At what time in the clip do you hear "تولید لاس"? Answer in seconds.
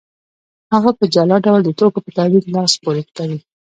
2.17-2.71